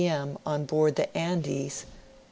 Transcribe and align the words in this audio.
m., 0.07 0.35
on 0.47 0.65
board 0.65 0.95
the 0.95 1.15
"Andes," 1.15 1.81
29. 1.81 1.85